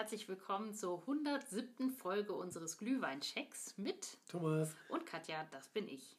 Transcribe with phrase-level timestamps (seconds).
[0.00, 1.90] Herzlich willkommen zur 107.
[1.90, 6.16] Folge unseres Glühweinchecks mit Thomas und Katja, das bin ich.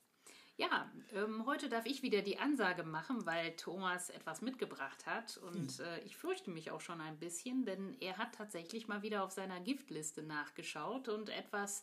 [0.55, 5.79] Ja, ähm, heute darf ich wieder die Ansage machen, weil Thomas etwas mitgebracht hat und
[5.79, 9.32] äh, ich fürchte mich auch schon ein bisschen, denn er hat tatsächlich mal wieder auf
[9.32, 11.82] seiner Giftliste nachgeschaut und etwas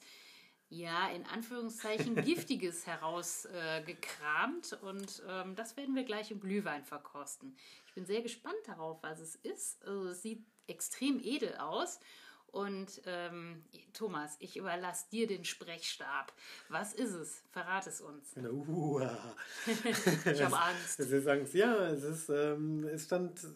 [0.68, 7.56] ja, in Anführungszeichen Giftiges herausgekramt äh, und ähm, das werden wir gleich im Glühwein verkosten.
[7.88, 9.84] Ich bin sehr gespannt darauf, was es ist.
[9.84, 12.00] Also, es sieht extrem edel aus.
[12.50, 16.32] Und ähm, Thomas, ich überlasse dir den Sprechstab.
[16.70, 17.42] Was ist es?
[17.50, 18.34] Verrat es uns.
[18.36, 19.00] Uh,
[20.24, 20.98] ich habe Angst.
[20.98, 21.52] Es ist Angst.
[21.54, 23.46] Ja, es ist, ähm, es stand,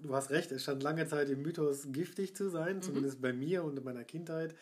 [0.00, 2.82] du hast recht, es stand lange Zeit im Mythos giftig zu sein, mhm.
[2.82, 4.56] zumindest bei mir und in meiner Kindheit.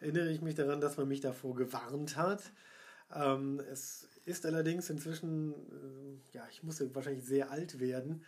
[0.00, 2.42] Erinnere ich mich daran, dass man mich davor gewarnt hat.
[3.14, 8.24] Ähm, es ist allerdings inzwischen, äh, ja, ich musste wahrscheinlich sehr alt werden,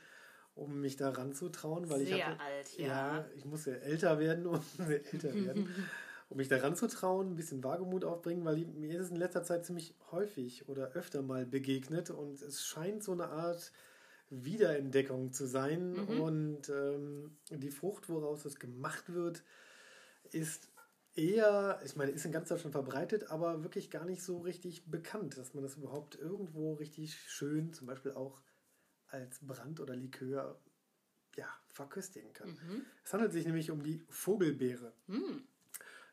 [0.55, 2.87] um mich da ranzutrauen, weil Sehr ich hatte, alt, ja.
[2.87, 5.69] ja, ich muss ja älter werden und älter werden,
[6.29, 9.65] um mich da ranzutrauen, ein bisschen Wagemut aufbringen, weil mir ist es in letzter Zeit
[9.65, 13.73] ziemlich häufig oder öfter mal begegnet und es scheint so eine Art
[14.31, 16.21] Wiederentdeckung zu sein mhm.
[16.21, 19.43] und ähm, die Frucht, woraus es gemacht wird,
[20.31, 20.69] ist
[21.15, 25.37] eher, ich meine, ist in ganz Deutschland verbreitet, aber wirklich gar nicht so richtig bekannt,
[25.37, 28.41] dass man das überhaupt irgendwo richtig schön, zum Beispiel auch
[29.13, 30.59] als Brand oder Likör
[31.37, 32.51] ja, verköstigen kann.
[32.51, 32.87] Mhm.
[33.05, 34.93] Es handelt sich nämlich um die Vogelbeere.
[35.07, 35.45] Mhm.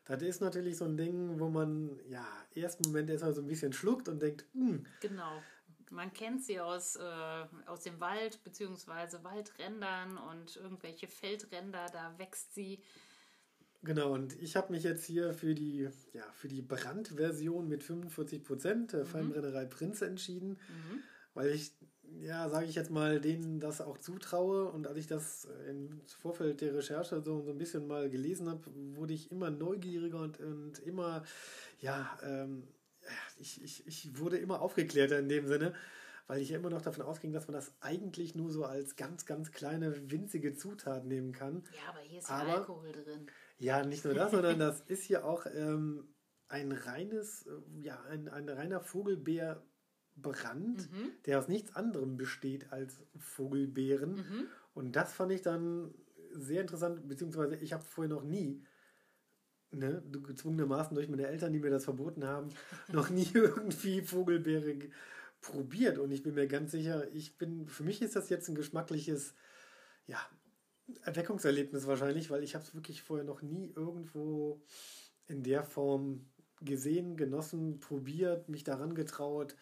[0.04, 3.72] Das ist natürlich so ein Ding, wo man ja ersten Moment erstmal so ein bisschen
[3.72, 4.68] schluckt und denkt, mh.
[4.68, 4.86] Hm.
[5.00, 5.42] Genau.
[5.90, 9.22] Man kennt sie aus, äh, aus dem Wald bzw.
[9.22, 12.82] Waldrändern und irgendwelche Feldränder, da wächst sie.
[13.82, 18.90] Genau, und ich habe mich jetzt hier für die, ja, für die Brandversion mit 45%
[18.90, 19.06] der mhm.
[19.06, 21.02] Feinbrennerei Prinz entschieden, mhm.
[21.34, 21.72] weil ich
[22.18, 24.66] ja, sage ich jetzt mal, denen das auch zutraue.
[24.66, 28.62] Und als ich das im Vorfeld der Recherche so, so ein bisschen mal gelesen habe,
[28.94, 31.24] wurde ich immer neugieriger und, und immer,
[31.80, 32.68] ja, ähm,
[33.38, 35.74] ich, ich, ich wurde immer aufgeklärter in dem Sinne,
[36.26, 39.26] weil ich ja immer noch davon ausging, dass man das eigentlich nur so als ganz,
[39.26, 41.64] ganz kleine, winzige Zutat nehmen kann.
[41.72, 43.26] Ja, aber hier ist aber, Alkohol drin.
[43.58, 46.14] Ja, nicht nur das, sondern das ist hier auch ähm,
[46.48, 47.48] ein reines,
[47.82, 49.62] ja, ein, ein reiner Vogelbeer
[50.22, 51.12] Brand, mhm.
[51.26, 54.16] der aus nichts anderem besteht als Vogelbeeren.
[54.16, 54.46] Mhm.
[54.74, 55.94] Und das fand ich dann
[56.32, 58.64] sehr interessant, beziehungsweise ich habe vorher noch nie,
[59.72, 62.48] ne, gezwungenermaßen durch meine Eltern, die mir das verboten haben,
[62.92, 64.90] noch nie irgendwie Vogelbeere
[65.40, 65.98] probiert.
[65.98, 69.34] Und ich bin mir ganz sicher, ich bin, für mich ist das jetzt ein geschmackliches,
[70.06, 70.18] ja,
[71.04, 74.60] Erweckungserlebnis wahrscheinlich, weil ich habe es wirklich vorher noch nie irgendwo
[75.28, 76.26] in der Form
[76.60, 79.56] gesehen, genossen, probiert, mich daran getraut.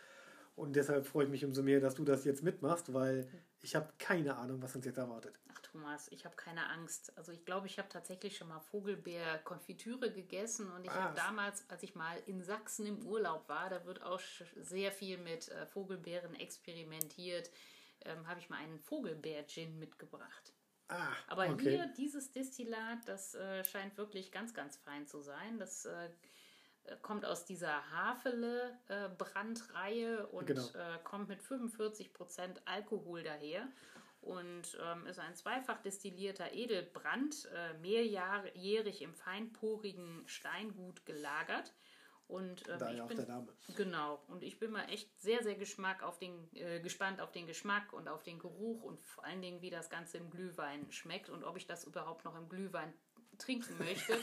[0.59, 3.31] Und deshalb freue ich mich umso mehr, dass du das jetzt mitmachst, weil
[3.63, 5.39] ich habe keine Ahnung, was uns jetzt erwartet.
[5.55, 7.17] Ach Thomas, ich habe keine Angst.
[7.17, 11.85] Also ich glaube, ich habe tatsächlich schon mal Vogelbeer-Konfitüre gegessen und ich habe damals, als
[11.85, 14.21] ich mal in Sachsen im Urlaub war, da wird auch
[14.57, 17.53] sehr viel mit äh, Vogelbeeren experimentiert,
[18.05, 20.53] ähm, habe ich mal einen Vogelbeer-Gin mitgebracht.
[20.89, 21.71] Ah, Aber okay.
[21.71, 25.59] hier, dieses Destillat, das äh, scheint wirklich ganz, ganz fein zu sein.
[25.61, 26.09] Das äh,
[27.03, 30.67] kommt aus dieser Hafele-Brandreihe und genau.
[30.75, 33.69] äh, kommt mit 45% Alkohol daher
[34.21, 41.75] und ähm, ist ein zweifach destillierter Edelbrand, äh, mehrjährig im feinporigen Steingut gelagert.
[42.27, 44.23] Und ähm, ich bin, Genau.
[44.29, 47.95] Und ich bin mal echt sehr, sehr Geschmack auf den, äh, gespannt auf den Geschmack
[47.95, 51.43] und auf den Geruch und vor allen Dingen, wie das Ganze im Glühwein schmeckt und
[51.43, 52.93] ob ich das überhaupt noch im Glühwein
[53.39, 54.17] trinken möchte.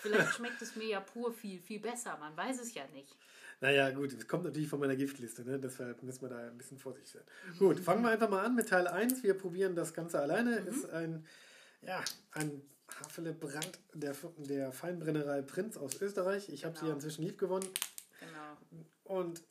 [0.00, 2.16] Vielleicht schmeckt es mir ja pur viel, viel besser.
[2.18, 3.14] Man weiß es ja nicht.
[3.60, 5.56] Naja, gut, es kommt natürlich von meiner Giftliste, ne?
[5.56, 7.22] deshalb müssen wir da ein bisschen vorsichtig sein.
[7.60, 9.22] Gut, fangen wir einfach mal an mit Teil 1.
[9.22, 10.60] Wir probieren das Ganze alleine.
[10.60, 10.66] Mhm.
[10.66, 11.24] Ist ein,
[11.80, 12.60] ja, ein
[13.00, 16.48] Hafele Brand der, der Feinbrennerei Prinz aus Österreich.
[16.48, 16.96] Ich habe sie ja genau.
[16.96, 17.68] inzwischen lieb gewonnen.
[18.18, 19.18] Genau.
[19.20, 19.42] Und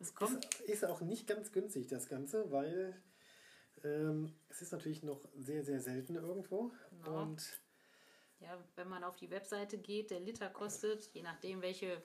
[0.00, 0.44] es kommt.
[0.44, 2.94] Ist, ist auch nicht ganz günstig, das Ganze, weil
[3.84, 6.72] ähm, es ist natürlich noch sehr, sehr selten irgendwo.
[6.90, 7.22] Genau.
[7.22, 7.42] Und
[8.44, 12.02] ja, wenn man auf die Webseite geht, der Liter kostet, je nachdem welche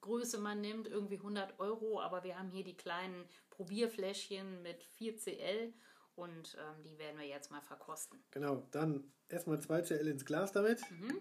[0.00, 2.00] Größe man nimmt, irgendwie 100 Euro.
[2.00, 5.74] Aber wir haben hier die kleinen Probierfläschchen mit 4 CL
[6.14, 8.18] und ähm, die werden wir jetzt mal verkosten.
[8.30, 10.80] Genau, dann erstmal 2 CL ins Glas damit.
[10.90, 11.20] Mhm.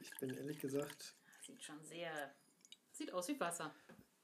[0.00, 1.14] Ich bin ehrlich gesagt.
[1.40, 2.34] Sieht schon sehr.
[2.92, 3.74] Sieht aus wie Wasser.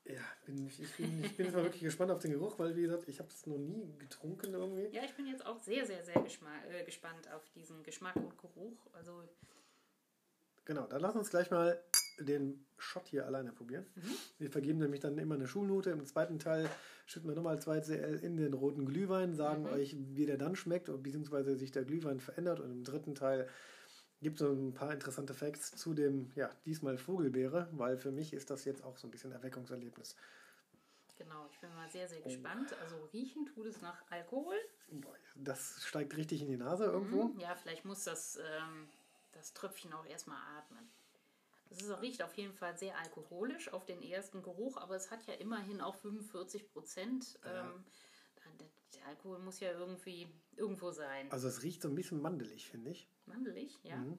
[0.05, 2.83] Ja, bin, ich, bin, ich bin jetzt mal wirklich gespannt auf den Geruch, weil wie
[2.83, 4.89] gesagt, ich habe es noch nie getrunken irgendwie.
[4.95, 8.89] Ja, ich bin jetzt auch sehr, sehr, sehr äh, gespannt auf diesen Geschmack und Geruch.
[8.93, 9.23] Also
[10.65, 11.81] genau, dann lass uns gleich mal
[12.19, 13.87] den Shot hier alleine probieren.
[13.95, 14.17] Mhm.
[14.39, 15.91] Wir vergeben nämlich dann immer eine Schulnote.
[15.91, 16.69] Im zweiten Teil
[17.07, 19.71] schütten wir nochmal 2 CL in den roten Glühwein, sagen mhm.
[19.71, 22.59] euch, wie der dann schmeckt, beziehungsweise sich der Glühwein verändert.
[22.59, 23.49] Und im dritten Teil
[24.23, 28.33] gibt es so ein paar interessante Facts zu dem, ja, diesmal Vogelbeere, weil für mich
[28.33, 30.17] ist das jetzt auch so ein bisschen Erweckungserlebnis.
[31.19, 32.73] Genau, ich bin mal sehr, sehr gespannt.
[32.81, 34.57] Also riechen tut es nach Alkohol.
[35.37, 37.25] Das steigt richtig in die Nase irgendwo.
[37.25, 38.89] Mhm, ja, vielleicht muss das, ähm,
[39.33, 40.89] das Tröpfchen auch erstmal atmen.
[41.71, 45.35] Es riecht auf jeden Fall sehr alkoholisch auf den ersten Geruch, aber es hat ja
[45.35, 47.39] immerhin auch 45 Prozent.
[47.45, 47.73] Ja.
[48.95, 51.31] Der Alkohol muss ja irgendwie irgendwo sein.
[51.31, 53.09] Also es riecht so ein bisschen mandelig, finde ich.
[53.27, 53.97] Mandelig, ja.
[53.97, 54.19] Mhm.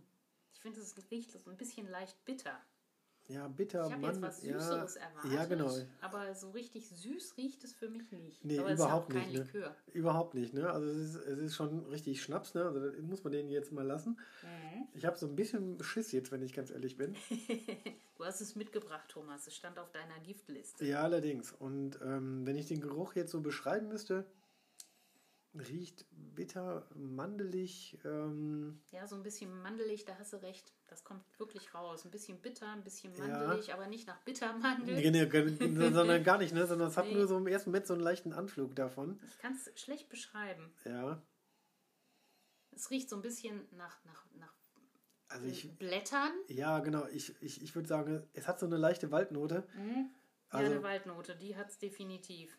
[0.54, 2.60] Ich finde, es riecht so ein bisschen leicht bitter.
[3.30, 3.88] Ja, bitter.
[3.88, 5.32] Ich habe jetzt was Süßeres ja, erwartet.
[5.32, 5.74] Ja, genau.
[6.02, 8.44] Aber so richtig süß riecht es für mich nicht.
[8.44, 9.54] Nee, aber überhaupt nicht.
[9.54, 9.76] Ne?
[9.94, 10.54] Überhaupt nicht.
[10.54, 10.70] Ne?
[10.70, 12.54] Also es ist, es ist schon richtig Schnaps.
[12.54, 12.66] Ne?
[12.66, 14.20] Also muss man den jetzt mal lassen.
[14.42, 14.88] Mhm.
[14.94, 17.16] Ich habe so ein bisschen Schiss jetzt, wenn ich ganz ehrlich bin.
[18.18, 19.48] du hast es mitgebracht, Thomas.
[19.48, 20.86] Es stand auf deiner Giftliste.
[20.86, 21.54] Ja, allerdings.
[21.54, 24.26] Und ähm, wenn ich den Geruch jetzt so beschreiben müsste,
[25.56, 28.00] Riecht bitter, mandelig.
[28.06, 30.74] Ähm ja, so ein bisschen mandelig, da hast du recht.
[30.88, 32.06] Das kommt wirklich raus.
[32.06, 33.76] Ein bisschen bitter, ein bisschen mandelig, ja.
[33.76, 34.96] aber nicht nach Bittermandel.
[34.96, 36.66] Nee, nee, sondern gar nicht, ne?
[36.66, 37.04] sondern es nee.
[37.04, 39.20] hat nur so im ersten Moment so einen leichten Anflug davon.
[39.28, 40.74] Ich kann es schlecht beschreiben.
[40.86, 41.22] Ja.
[42.72, 44.54] Es riecht so ein bisschen nach, nach, nach
[45.34, 46.32] also ich, Blättern.
[46.48, 47.08] Ja, genau.
[47.08, 49.68] Ich, ich, ich würde sagen, es hat so eine leichte Waldnote.
[49.76, 50.10] Mhm.
[50.52, 52.56] Ja, also, eine Waldnote, die hat es definitiv.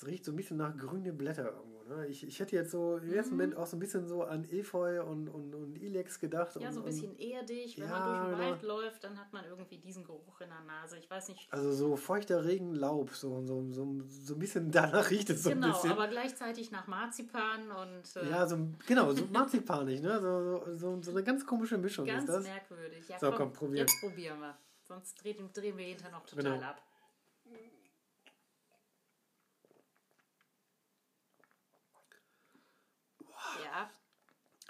[0.00, 1.82] Es riecht so ein bisschen nach grüne Blätter irgendwo.
[1.82, 2.06] Ne?
[2.06, 3.38] Ich, ich hätte jetzt so im ersten mhm.
[3.38, 6.56] Moment auch so ein bisschen so an Efeu und, und, und Ilex gedacht.
[6.58, 7.76] Ja, und, so ein bisschen erdig.
[7.76, 8.50] Wenn ja, man durch den genau.
[8.50, 10.96] Wald läuft, dann hat man irgendwie diesen Geruch in der Nase.
[10.96, 11.52] Ich weiß nicht.
[11.52, 15.50] Also so feuchter Regen, Laub, so, so, so, so ein bisschen danach riecht es so
[15.50, 15.90] genau, ein bisschen.
[15.90, 18.16] Genau, aber gleichzeitig nach Marzipan und.
[18.16, 18.56] Äh ja, so,
[18.86, 20.18] genau, so marzipanig, ne?
[20.18, 22.36] So, so, so, eine ganz komische Mischung ganz ist das.
[22.36, 23.06] Ganz merkwürdig.
[23.06, 23.86] Ja, so, komm, komm probieren.
[23.86, 24.56] Jetzt probieren wir.
[24.82, 26.66] Sonst drehen, drehen wir hinterher noch total genau.
[26.66, 26.82] ab.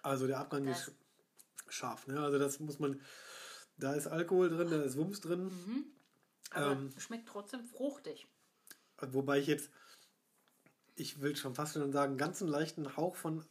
[0.02, 0.94] Also der Abgang das ist
[1.69, 2.06] scharf.
[2.06, 2.20] Ne?
[2.20, 3.00] Also das muss man.
[3.76, 5.44] Da ist Alkohol drin, da ist Wumms drin.
[5.44, 5.85] Mhm.
[6.50, 8.26] Aber ähm, schmeckt trotzdem fruchtig.
[9.00, 9.70] Wobei ich jetzt,
[10.97, 13.44] ich will schon fast schon sagen, ganz einen leichten Hauch von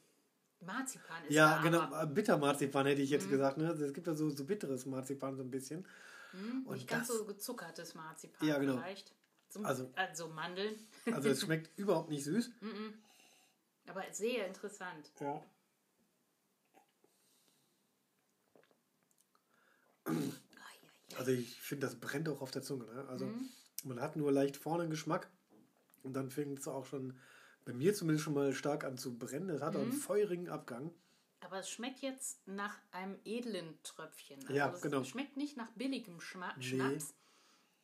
[0.62, 2.06] Marzipan ist Ja, genau, aber.
[2.06, 3.32] Bittermarzipan hätte ich jetzt mhm.
[3.32, 3.58] gesagt.
[3.58, 3.70] Ne?
[3.70, 5.88] Es gibt ja so, so bitteres Marzipan so ein bisschen.
[6.34, 8.78] Mhm, Und nicht das, ganz so gezuckertes Marzipan ja, genau.
[8.78, 9.14] vielleicht.
[9.50, 10.76] Zum, also, also Mandeln.
[11.12, 12.52] Also es schmeckt überhaupt nicht süß.
[12.62, 12.94] Mhm.
[13.88, 15.12] Aber sehr interessant.
[15.20, 15.42] Ja.
[21.20, 22.86] Also ich finde, das brennt auch auf der Zunge.
[22.86, 23.06] Ne?
[23.10, 23.50] Also mhm.
[23.84, 25.30] man hat nur leicht vorne einen Geschmack
[26.04, 27.20] und dann fängt es auch schon,
[27.66, 29.50] bei mir zumindest schon mal stark an zu brennen.
[29.50, 29.80] Es hat mhm.
[29.80, 30.92] auch einen feurigen Abgang.
[31.42, 34.40] Aber es schmeckt jetzt nach einem edlen Tröpfchen.
[34.42, 35.02] Also ja, genau.
[35.02, 36.64] Es schmeckt nicht nach billigem Schma nee.
[36.64, 37.14] Schnaps.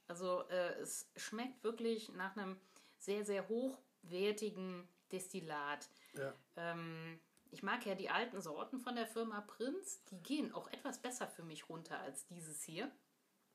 [0.07, 2.57] Also äh, es schmeckt wirklich nach einem
[2.99, 5.89] sehr, sehr hochwertigen Destillat.
[6.13, 6.33] Ja.
[6.55, 7.19] Ähm,
[7.51, 10.03] ich mag ja die alten Sorten von der Firma Prinz.
[10.05, 12.91] Die gehen auch etwas besser für mich runter als dieses hier.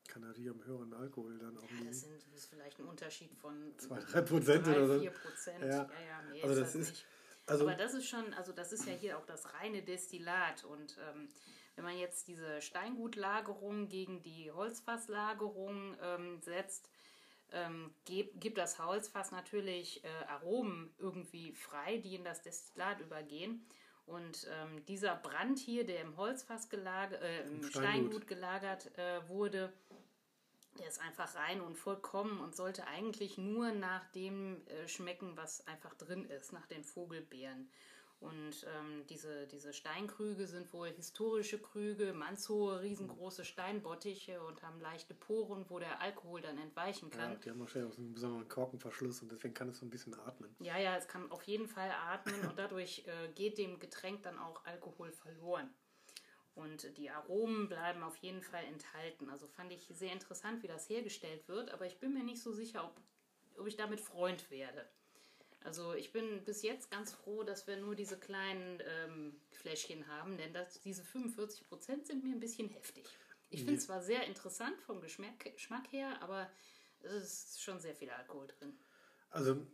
[0.07, 1.83] Kann natürlich am höheren Alkohol dann auch liegen.
[1.83, 4.99] Ja, das, sind, ist vielleicht ein Unterschied von 2-3 Prozent oder so.
[4.99, 5.61] 4 Prozent.
[5.61, 5.67] Ja.
[5.67, 7.05] ja, ja, mehr also ist das, das ist, nicht.
[7.45, 10.63] Also Aber das ist schon, also das ist ja hier auch das reine Destillat.
[10.63, 11.29] Und ähm,
[11.75, 16.89] wenn man jetzt diese Steingutlagerung gegen die Holzfasslagerung ähm, setzt,
[17.51, 23.65] ähm, gibt, gibt das Holzfass natürlich äh, Aromen irgendwie frei, die in das Destillat übergehen.
[24.05, 29.27] Und ähm, dieser Brand hier, der im Holzfass gelagert, äh, im Steingut, Steingut gelagert äh,
[29.29, 29.71] wurde,
[30.79, 35.67] der ist einfach rein und vollkommen und sollte eigentlich nur nach dem äh, schmecken, was
[35.67, 37.69] einfach drin ist, nach den Vogelbeeren.
[38.21, 45.15] Und ähm, diese, diese Steinkrüge sind wohl historische Krüge, mannshohe, riesengroße Steinbottiche und haben leichte
[45.15, 47.31] Poren, wo der Alkohol dann entweichen kann.
[47.31, 50.13] Ja, die haben wahrscheinlich auch einen besonderen Korkenverschluss und deswegen kann es so ein bisschen
[50.13, 50.55] atmen.
[50.59, 54.37] Ja, ja, es kann auf jeden Fall atmen und dadurch äh, geht dem Getränk dann
[54.37, 55.73] auch Alkohol verloren.
[56.53, 59.31] Und die Aromen bleiben auf jeden Fall enthalten.
[59.31, 62.51] Also fand ich sehr interessant, wie das hergestellt wird, aber ich bin mir nicht so
[62.51, 63.01] sicher, ob,
[63.57, 64.87] ob ich damit Freund werde.
[65.63, 70.37] Also ich bin bis jetzt ganz froh, dass wir nur diese kleinen ähm, Fläschchen haben,
[70.37, 73.05] denn das, diese 45 Prozent sind mir ein bisschen heftig.
[73.49, 76.49] Ich finde es zwar sehr interessant vom Geschmack, Geschmack her, aber
[77.01, 78.73] es ist schon sehr viel Alkohol drin.
[79.29, 79.65] Also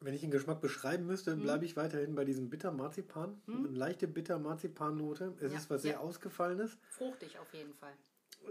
[0.00, 1.42] wenn ich den Geschmack beschreiben müsste, hm.
[1.42, 3.40] bleibe ich weiterhin bei diesem Bitter-Marzipan.
[3.46, 3.66] Hm.
[3.66, 5.34] Eine leichte Bitter-Marzipan-Note.
[5.40, 5.98] Es ja, ist was sehr ja.
[5.98, 6.78] Ausgefallenes.
[6.88, 7.92] Fruchtig auf jeden Fall.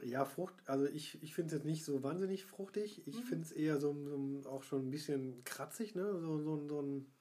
[0.03, 3.08] Ja, Frucht, also ich, ich finde es jetzt nicht so wahnsinnig fruchtig.
[3.08, 3.24] Ich mhm.
[3.24, 6.20] finde es eher so, so, auch schon ein bisschen kratzig, ne?
[6.20, 7.12] So, so, so ein,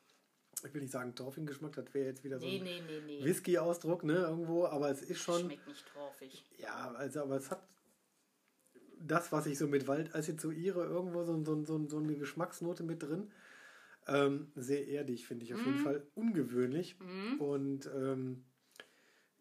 [0.64, 4.04] ich will nicht sagen Torfing-Geschmack, das wäre jetzt wieder so nee, ein nee, nee, Whisky-Ausdruck,
[4.04, 4.14] ne?
[4.14, 5.40] Irgendwo, aber es ist schon.
[5.42, 6.44] Schmeckt nicht torfig.
[6.58, 7.66] Ja, also, aber es hat
[8.98, 13.02] das, was ich so mit Wald assoziiere, irgendwo so, so, so, so eine Geschmacksnote mit
[13.02, 13.30] drin.
[14.08, 15.84] Ähm, sehr erdig, finde ich auf jeden Mhm.
[15.84, 16.06] Fall.
[16.14, 16.96] Ungewöhnlich.
[17.00, 17.40] Mhm.
[17.40, 18.44] Und ähm,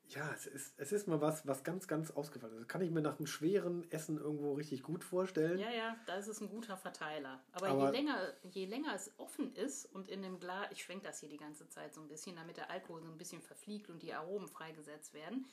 [0.10, 2.62] ja, es ist, es ist mal was, was ganz, ganz ausgefallen ist.
[2.62, 5.58] Das kann ich mir nach einem schweren Essen irgendwo richtig gut vorstellen.
[5.58, 7.44] Ja, ja, da ist es ein guter Verteiler.
[7.52, 11.06] Aber, Aber- je, länger, je länger es offen ist und in dem Glas, ich schwenke
[11.06, 13.90] das hier die ganze Zeit so ein bisschen, damit der Alkohol so ein bisschen verfliegt
[13.90, 15.46] und die Aromen freigesetzt werden.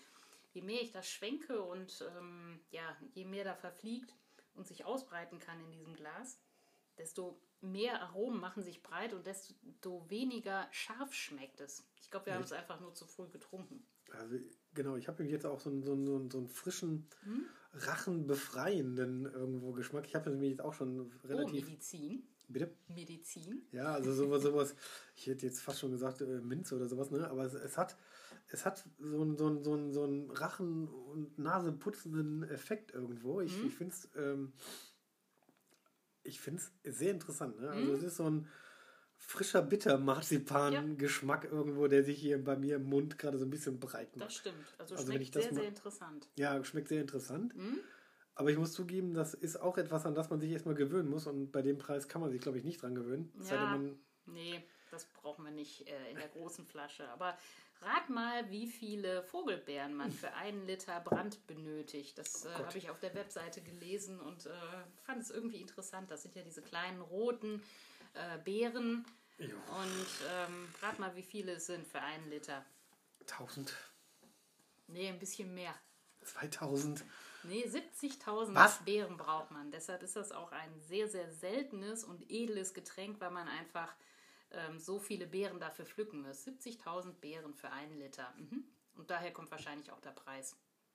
[0.53, 4.15] Je mehr ich das schwenke und ähm, ja, je mehr da verfliegt
[4.55, 6.39] und sich ausbreiten kann in diesem Glas,
[6.99, 11.89] desto mehr Aromen machen sich breit und desto weniger scharf schmeckt es.
[12.03, 13.87] Ich glaube, wir haben es einfach nur zu früh getrunken.
[14.19, 14.37] Also
[14.75, 17.45] genau, ich habe jetzt auch so einen, so einen, so einen, frischen, Hm?
[17.75, 20.07] rachenbefreienden irgendwo Geschmack.
[20.07, 21.65] Ich habe nämlich jetzt auch schon Oh, relativ.
[21.67, 22.23] Medizin.
[22.49, 22.71] bitte?
[22.89, 23.63] Medizin.
[23.73, 24.75] Ja, also sowas, sowas,
[25.17, 27.27] ich hätte jetzt fast schon gesagt, äh, Minze oder sowas, ne?
[27.31, 27.97] Aber es, es hat,
[28.49, 33.41] es hat so einen so einen- so einen- so einen Rachen- und Naseputzenden Effekt irgendwo.
[33.41, 33.69] Ich, Mhm.
[33.69, 34.53] ich finde es ähm,
[36.25, 37.59] ich find's sehr interessant.
[37.59, 37.71] Ne?
[37.71, 37.97] Also Mhm.
[37.97, 38.47] es ist so ein
[39.27, 44.17] frischer Bitter-Marzipan-Geschmack irgendwo, der sich hier bei mir im Mund gerade so ein bisschen breit
[44.17, 44.29] macht.
[44.29, 44.67] Das stimmt.
[44.79, 46.29] Also, Also wenn schmeckt ich das sehr, sehr interessant.
[46.37, 47.57] Ja, schmeckt sehr interessant.
[47.57, 47.81] Mhm.
[48.35, 51.27] Aber ich muss zugeben, das ist auch etwas, an das man sich erstmal gewöhnen muss.
[51.27, 53.33] Und bei dem Preis kann man sich, glaube ich, nicht dran gewöhnen.
[53.49, 53.79] Ja.
[54.27, 57.09] Nee, das brauchen wir nicht äh, in der großen Flasche.
[57.11, 57.37] Aber
[57.81, 62.19] rat mal, wie viele Vogelbeeren man für einen Liter Brand benötigt.
[62.19, 62.67] Das äh, Gott.
[62.67, 64.51] habe ich auf der Webseite gelesen und äh,
[65.03, 66.11] fand es irgendwie interessant.
[66.11, 67.63] Das sind ja diese kleinen roten
[68.15, 69.05] äh, Beeren.
[69.39, 69.47] Ja.
[69.47, 72.65] Und ähm, rat mal, wie viele es sind für einen Liter.
[73.21, 73.75] 1000,
[74.89, 75.75] Nee, ein bisschen mehr.
[76.23, 77.05] 2000.
[77.45, 78.85] Nee, 70.000 Was?
[78.85, 79.71] Beeren braucht man.
[79.71, 83.93] Deshalb ist das auch ein sehr, sehr seltenes und edles Getränk, weil man einfach
[84.53, 86.47] ähm, so viele Beeren dafür pflücken muss.
[86.47, 88.33] 70.000 Beeren für einen Liter.
[88.37, 88.65] Mhm.
[88.97, 90.55] Und daher kommt wahrscheinlich auch der Preis.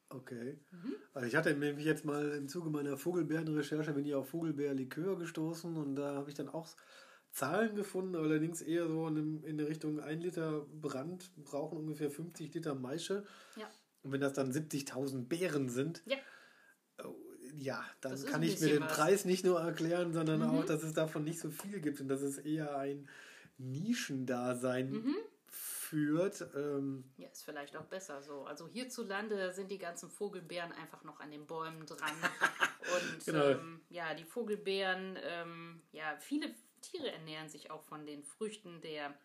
[0.09, 0.57] Okay.
[0.71, 0.95] Mhm.
[1.13, 5.75] Also ich hatte mich jetzt mal im Zuge meiner Vogelbeerenrecherche bin ich auf Vogelbeerlikör gestoßen
[5.75, 6.69] und da habe ich dann auch
[7.37, 12.73] Zahlen gefunden, allerdings eher so in, der Richtung 1 Liter Brand brauchen ungefähr 50 Liter
[12.73, 13.25] Maische.
[13.55, 13.69] Ja.
[14.01, 16.17] Und wenn das dann 70.000 Beeren sind, Ja.
[17.03, 17.15] oh,
[17.53, 18.91] ja, dann kann ich mir den was.
[18.95, 20.49] Preis nicht nur erklären, sondern Mhm.
[20.49, 23.07] auch, dass es davon nicht so viel gibt und dass es eher ein
[23.59, 25.15] Nischendasein Mhm.
[25.45, 26.41] führt.
[26.55, 28.45] Ähm, Ja, ist vielleicht auch besser so.
[28.45, 31.99] Also hierzulande sind die ganzen Vogelbeeren einfach noch an den Bäumen dran.
[32.81, 33.45] Und Genau.
[33.49, 36.53] ähm, ja, die Vogelbeeren, ähm, ja, viele
[36.91, 39.17] Tiere ernähren sich auch von den Früchten der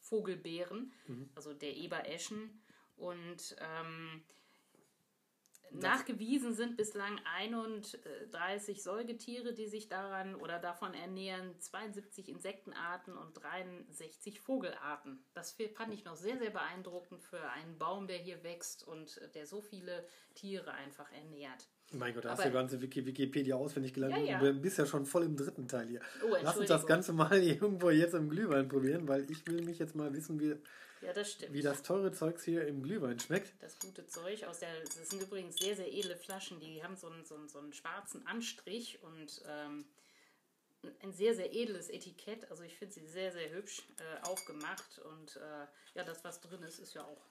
[0.00, 0.92] Vogelbeeren,
[1.34, 2.62] also der Ebereschen.
[2.96, 4.24] Und ähm,
[5.72, 14.40] nachgewiesen sind bislang 31 Säugetiere, die sich daran oder davon ernähren, 72 Insektenarten und 63
[14.40, 15.24] Vogelarten.
[15.34, 19.46] Das fand ich noch sehr, sehr beeindruckend für einen Baum, der hier wächst und der
[19.46, 21.68] so viele Tiere einfach ernährt.
[21.92, 24.16] Mein Gott, da hast du die ganze Wiki Wikipedia auswendig gelernt.
[24.16, 24.38] Ja, ja.
[24.40, 26.00] Du bist ja schon voll im dritten Teil hier.
[26.24, 26.86] Oh, Lass uns das.
[26.86, 30.56] Ganze mal irgendwo jetzt im Glühwein probieren, weil ich will mich jetzt mal wissen, wie,
[31.00, 33.54] Ja, das wie das teure Zeugs hier im Glühwein schmeckt.
[33.60, 34.68] das gute Zeug aus der.
[34.80, 36.58] Das sind übrigens sehr, sehr edle Flaschen.
[36.58, 39.84] Die haben so einen, so einen, so einen schwarzen Anstrich und ähm,
[41.02, 42.50] ein sehr, sehr edles Etikett.
[42.50, 44.98] Also ich finde sie sehr, sehr hübsch äh, aufgemacht.
[44.98, 47.22] Und äh, ja, das, was drin ist, ist ja auch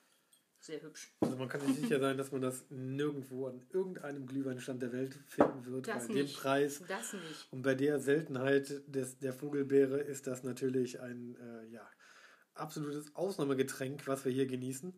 [0.66, 1.14] sehr hübsch.
[1.22, 5.18] Also man kann sich sicher sein, dass man das nirgendwo an irgendeinem Glühweinstand der Welt
[5.28, 5.88] finden wird.
[5.88, 6.38] Das bei dem nicht.
[6.38, 7.48] Preis Das nicht.
[7.52, 11.88] und bei der Seltenheit des, der Vogelbeere ist das natürlich ein äh, ja,
[12.54, 14.94] absolutes Ausnahmegetränk, was wir hier genießen.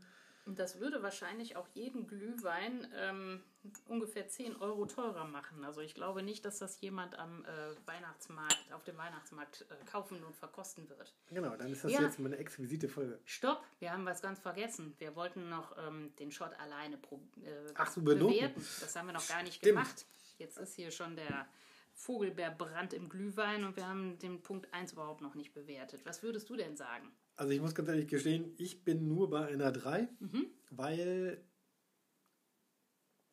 [0.48, 3.44] Und das würde wahrscheinlich auch jeden Glühwein ähm,
[3.86, 5.66] ungefähr 10 Euro teurer machen.
[5.66, 7.48] Also ich glaube nicht, dass das jemand am äh,
[7.86, 11.14] Weihnachtsmarkt, auf dem Weihnachtsmarkt äh, kaufen und verkosten wird.
[11.32, 12.02] Genau, dann ist das Ja.
[12.02, 13.20] jetzt mal eine exquisite Folge.
[13.26, 14.96] Stopp, wir haben was ganz vergessen.
[15.00, 18.66] Wir wollten noch ähm, den Shot alleine äh, Ach so, bewerten.
[18.80, 19.76] Das haben wir noch gar nicht Stimmt.
[19.76, 20.06] gemacht.
[20.38, 21.46] Jetzt ist hier schon der
[21.94, 26.06] Vogelbeerbrand im Glühwein und wir haben den Punkt 1 überhaupt noch nicht bewertet.
[26.06, 27.12] Was würdest du denn sagen?
[27.38, 30.48] Also ich muss ganz ehrlich gestehen, ich bin nur bei einer 3, Mhm.
[30.72, 31.42] weil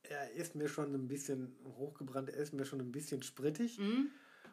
[0.03, 3.79] er ist mir schon ein bisschen hochgebrannt, er ist mir schon ein bisschen sprittig.
[3.79, 4.11] Mhm.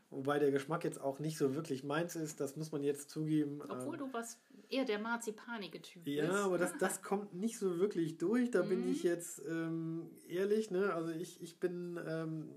[0.09, 3.61] Wobei der Geschmack jetzt auch nicht so wirklich meins ist, das muss man jetzt zugeben.
[3.61, 4.39] Obwohl Ähm, du was
[4.69, 6.17] eher der marzipanige Typ bist.
[6.17, 8.51] ja, aber das, das kommt nicht so wirklich durch.
[8.51, 8.91] Da bin Mhm.
[8.91, 10.71] ich jetzt ähm, ehrlich.
[10.71, 10.93] Ne?
[10.93, 12.49] Also ich, ich bin ähm,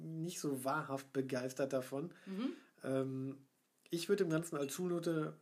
[0.00, 2.12] nicht so wahrhaft begeistert davon.
[2.26, 2.52] Mhm.
[2.84, 3.38] Ähm,
[3.90, 5.36] ich würde dem Ganzen als Schulnote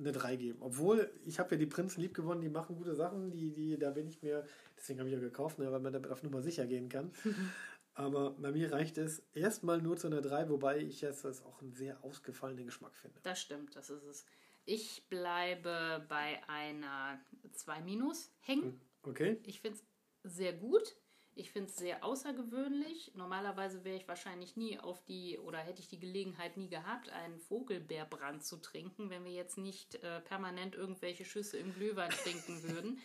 [0.00, 0.62] eine 3 geben.
[0.62, 3.90] Obwohl, ich habe ja die Prinzen lieb gewonnen, die machen gute Sachen, die, die, da
[3.90, 4.44] bin ich mir,
[4.76, 7.12] deswegen habe ich ja gekauft, ne, weil man damit auf Nummer sicher gehen kann.
[7.94, 11.60] Aber bei mir reicht es erstmal nur zu einer 3, wobei ich jetzt das auch
[11.60, 13.18] einen sehr ausgefallenen Geschmack finde.
[13.22, 14.24] Das stimmt, das ist es.
[14.64, 17.20] Ich bleibe bei einer
[17.52, 18.80] 2 minus hängen.
[19.02, 19.38] Okay?
[19.44, 19.78] Ich finde
[20.22, 20.96] es sehr gut.
[21.34, 23.12] Ich finde es sehr außergewöhnlich.
[23.14, 27.38] Normalerweise wäre ich wahrscheinlich nie auf die oder hätte ich die Gelegenheit nie gehabt, einen
[27.38, 33.00] Vogelbeerbrand zu trinken, wenn wir jetzt nicht äh, permanent irgendwelche Schüsse im Glühwein trinken würden.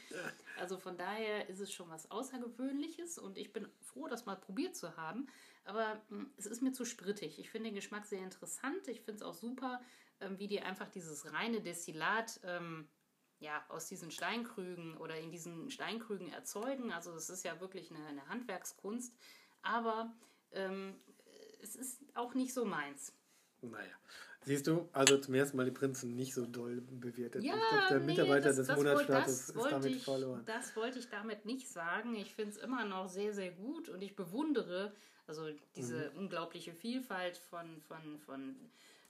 [0.60, 4.76] Also von daher ist es schon was Außergewöhnliches und ich bin froh, das mal probiert
[4.76, 5.28] zu haben.
[5.66, 7.40] Aber mh, hm, es ist mir zu sprittig.
[7.40, 8.88] Ich finde den Geschmack sehr interessant.
[8.88, 9.82] Ich finde es auch super,
[10.20, 12.88] ähm, wie die einfach dieses reine Destillat ähm,
[13.40, 16.92] ja, aus diesen Steinkrügen oder in diesen Steinkrügen erzeugen.
[16.92, 19.14] Also es ist ja wirklich eine, eine Handwerkskunst,
[19.62, 20.14] aber
[20.52, 20.96] ähm,
[21.62, 23.14] es ist auch nicht so meins.
[23.62, 23.94] Naja.
[24.44, 27.44] Siehst du, also zum ersten Mal die Prinzen nicht so doll bewertet.
[27.44, 30.44] Ja, ich glaube, der nee, Mitarbeiter das, des das Monatsstatus ist damit ich, verloren.
[30.46, 32.16] Das wollte ich damit nicht sagen.
[32.16, 34.94] Ich finde es immer noch sehr, sehr gut und ich bewundere
[35.28, 36.20] also diese mhm.
[36.20, 38.56] unglaubliche Vielfalt von, von, von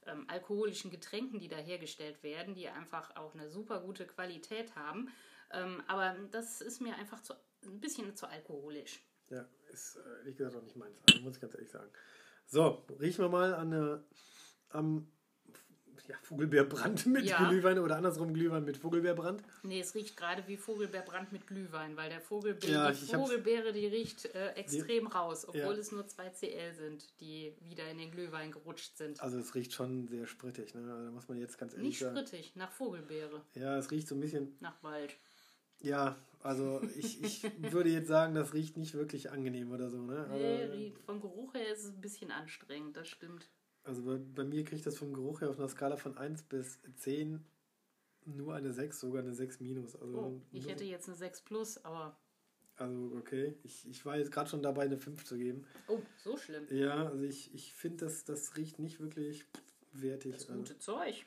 [0.05, 5.09] ähm, alkoholischen Getränken, die da hergestellt werden, die einfach auch eine super gute Qualität haben.
[5.51, 7.33] Ähm, aber das ist mir einfach zu,
[7.65, 9.01] ein bisschen zu alkoholisch.
[9.29, 10.97] Ja, ist äh, ehrlich gesagt auch nicht meins.
[11.09, 11.89] Also muss ich ganz ehrlich sagen.
[12.45, 13.99] So, riechen wir mal an, äh,
[14.69, 15.11] am
[16.07, 17.47] ja, Vogelbeerbrand mit ja.
[17.47, 19.41] Glühwein oder andersrum Glühwein mit Vogelbeerbrand.
[19.63, 23.87] Nee, es riecht gerade wie Vogelbeerbrand mit Glühwein, weil der Vogelbeer, ja, die Vogelbeere, die
[23.87, 25.79] riecht äh, extrem die, raus, obwohl ja.
[25.79, 29.21] es nur 2 CL sind, die wieder in den Glühwein gerutscht sind.
[29.21, 30.81] Also es riecht schon sehr sprittig, ne?
[30.91, 32.15] Also da muss man jetzt ganz ehrlich Nicht sagen.
[32.15, 33.41] Nicht sprittig, nach Vogelbeere.
[33.55, 34.55] Ja, es riecht so ein bisschen...
[34.59, 35.15] Nach Wald.
[35.81, 40.27] Ja, also ich, ich würde jetzt sagen, das riecht nicht wirklich angenehm oder so, ne?
[40.31, 43.49] Nee, vom Geruch her ist es ein bisschen anstrengend, das stimmt.
[43.85, 46.79] Also bei, bei mir kriegt das vom Geruch her auf einer Skala von 1 bis
[46.97, 47.45] 10
[48.25, 49.95] nur eine 6, sogar eine 6 minus.
[49.95, 52.17] Also oh, ich hätte jetzt eine 6 plus, aber.
[52.77, 53.55] Also, okay.
[53.63, 55.65] Ich, ich war jetzt gerade schon dabei, eine 5 zu geben.
[55.87, 56.65] Oh, so schlimm.
[56.69, 59.45] Ja, also ich, ich finde, das, das riecht nicht wirklich
[59.93, 60.33] wertig.
[60.33, 60.93] Das gute also.
[60.93, 61.25] Zeug.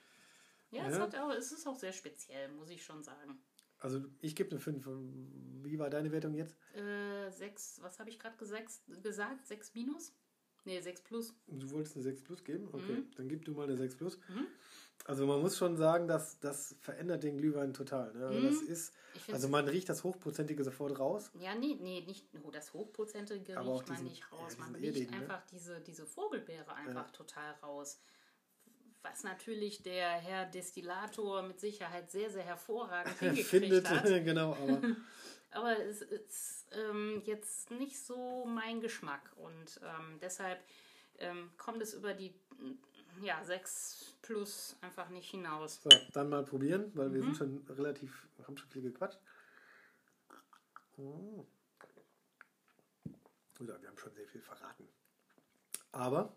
[0.71, 0.89] Ja, ja.
[0.89, 3.39] Es, hat auch, es ist auch sehr speziell, muss ich schon sagen.
[3.79, 4.87] Also ich gebe eine 5.
[5.63, 6.57] Wie war deine Wertung jetzt?
[6.75, 9.47] Äh, 6, was habe ich gerade gesagt?
[9.47, 10.13] 6 minus?
[10.69, 11.35] Nee, 6 Plus.
[11.47, 12.69] Du wolltest eine 6 Plus geben?
[12.71, 13.11] Okay, mhm.
[13.17, 14.19] dann gib du mal eine 6 Plus.
[14.29, 14.47] Mhm.
[15.07, 18.13] Also man muss schon sagen, dass das verändert den Glühwein total.
[18.13, 18.27] Ne?
[18.27, 18.45] Also, mhm.
[18.51, 18.93] das ist,
[19.33, 21.31] also man riecht das Hochprozentige sofort raus.
[21.41, 24.57] Ja, nee, nee, nicht oh, das Hochprozentige Aber riecht man nicht raus.
[24.59, 25.17] Ja, man riecht Erdigen, ne?
[25.17, 25.47] einfach ne?
[25.53, 27.13] diese, diese Vogelbeere einfach ja.
[27.13, 27.99] total raus.
[29.01, 34.05] Was natürlich der Herr Destillator mit Sicherheit sehr, sehr hervorragend hingekriegt Findet, hat.
[34.25, 34.83] genau, aber...
[35.51, 40.63] aber es ist ähm, jetzt nicht so mein Geschmack und ähm, deshalb
[41.19, 42.35] ähm, kommt es über die
[43.23, 45.83] ja, 6 plus einfach nicht hinaus.
[45.83, 47.15] So, dann mal probieren, weil mhm.
[47.15, 49.21] wir sind schon relativ, haben schon viel gequatscht.
[50.97, 51.47] Oh.
[53.61, 54.89] Ja, wir haben schon sehr viel verraten.
[55.93, 56.37] Aber.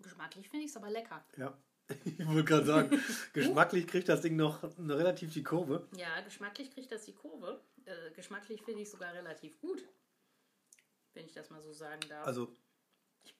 [0.00, 1.24] Geschmacklich finde ich es aber lecker.
[1.36, 1.56] Ja,
[2.04, 5.86] Ich wollte gerade sagen, geschmacklich kriegt das Ding noch relativ die Kurve.
[5.96, 7.60] Ja, geschmacklich kriegt das die Kurve.
[7.84, 9.84] Äh, geschmacklich finde ich sogar relativ gut,
[11.12, 12.26] wenn ich das mal so sagen darf.
[12.26, 12.54] Also.
[13.24, 13.34] Ich,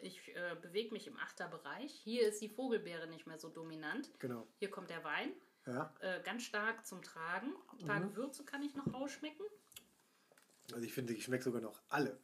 [0.00, 1.92] ich äh, bewege mich im Achterbereich.
[1.92, 4.10] Hier ist die Vogelbeere nicht mehr so dominant.
[4.18, 4.46] Genau.
[4.58, 5.30] Hier kommt der Wein.
[5.66, 5.94] Ja.
[6.00, 7.52] Äh, ganz stark zum Tragen.
[7.78, 8.14] Ein paar mhm.
[8.14, 9.44] Gewürze kann ich noch rausschmecken.
[10.72, 12.18] Also ich finde, ich schmecke sogar noch alle.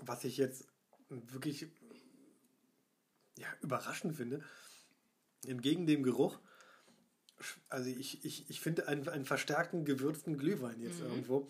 [0.00, 0.68] Was ich jetzt
[1.08, 1.66] wirklich
[3.36, 4.42] ja, überraschend finde,
[5.46, 6.38] entgegen dem Geruch,
[7.68, 11.06] also ich, ich, ich finde einen, einen verstärkten, gewürzten Glühwein jetzt mhm.
[11.06, 11.48] irgendwo.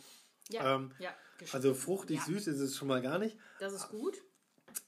[0.49, 1.15] Ja, ähm, ja,
[1.53, 2.25] also fruchtig ja.
[2.25, 3.37] süß ist es schon mal gar nicht.
[3.59, 4.23] Das ist gut.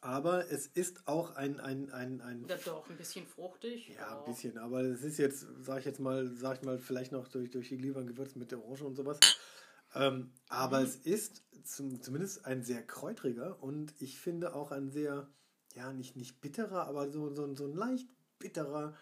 [0.00, 1.61] Aber es ist auch ein.
[1.61, 3.88] ein, ein, ein ja, doch, ein bisschen fruchtig.
[3.88, 4.58] Ja, ein bisschen.
[4.58, 7.68] Aber es ist jetzt, sag ich jetzt mal, sag ich mal, vielleicht noch durch, durch
[7.68, 9.18] die Glühwein gewürzt mit der Orange und sowas.
[9.94, 10.87] Ähm, aber mhm.
[10.87, 15.28] es ist zum, zumindest ein sehr kräutriger und ich finde auch ein sehr
[15.78, 18.08] ja, nicht, nicht bitterer, aber so, so, so ein leicht
[18.40, 18.96] bitterer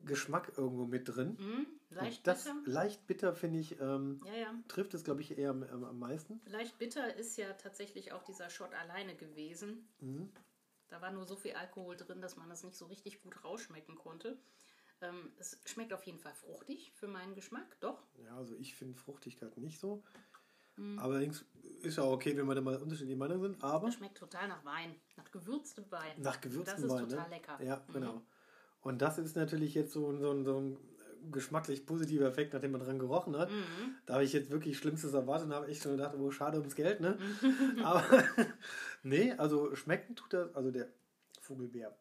[0.00, 1.36] Geschmack irgendwo mit drin.
[1.40, 2.56] Mm, leicht das bitter.
[2.66, 4.54] leicht bitter finde ich, ähm, ja, ja.
[4.68, 6.40] trifft es, glaube ich, eher am, am, meisten.
[6.44, 9.88] Leicht bitter ist ja tatsächlich auch dieser Shot alleine gewesen.
[10.00, 10.30] Mhm.
[10.88, 13.96] Da war nur so viel Alkohol drin, dass man das nicht so richtig gut rausschmecken
[13.96, 14.38] konnte.
[15.00, 18.02] Ähm, es schmeckt auf jeden Fall fruchtig für meinen Geschmack, doch.
[18.24, 20.02] Ja, also ich finde Fruchtigkeit nicht so.
[20.78, 20.98] Mhm.
[20.98, 21.44] Allerdings
[21.82, 23.86] ist ja auch okay, wenn wir da mal unterschiedliche Meinungen sind, aber.
[23.86, 26.12] Das schmeckt total nach Wein, nach gewürztem Wein.
[26.18, 26.88] Nach gewürztem Wein.
[26.88, 27.36] Das ist total ne?
[27.36, 27.62] lecker.
[27.62, 27.92] Ja, mhm.
[27.92, 28.22] genau.
[28.80, 30.78] Und das ist natürlich jetzt so, so, so ein
[31.30, 33.50] geschmacklich positiver Effekt, nachdem man dran gerochen hat.
[33.50, 33.96] Mhm.
[34.06, 36.74] Da habe ich jetzt wirklich Schlimmstes erwartet und habe echt schon gedacht, oh, schade ums
[36.74, 37.18] Geld, ne?
[37.82, 38.04] Aber
[39.02, 40.88] nee, also schmecken tut das, also der
[41.40, 41.96] Vogelbeer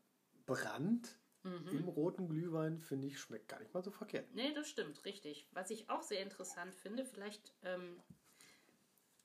[0.46, 1.68] Brand mhm.
[1.72, 4.28] im roten Glühwein, finde ich, schmeckt gar nicht mal so verkehrt.
[4.34, 5.48] Nee, das stimmt, richtig.
[5.52, 8.00] Was ich auch sehr interessant finde, vielleicht ähm,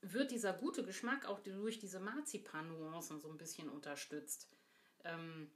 [0.02, 4.48] wird dieser gute Geschmack auch durch diese Marzipan-Nuancen so ein bisschen unterstützt,
[5.04, 5.50] ähm,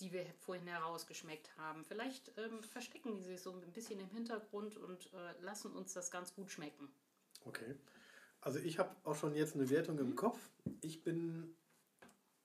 [0.00, 1.84] die wir vorhin herausgeschmeckt haben.
[1.84, 6.10] Vielleicht ähm, verstecken die sich so ein bisschen im Hintergrund und äh, lassen uns das
[6.10, 6.88] ganz gut schmecken.
[7.44, 7.74] Okay.
[8.40, 10.38] Also ich habe auch schon jetzt eine Wertung im Kopf.
[10.80, 11.56] Ich bin,